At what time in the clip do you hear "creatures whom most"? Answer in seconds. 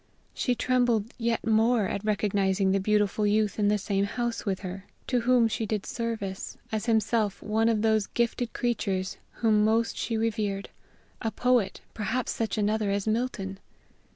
8.51-9.95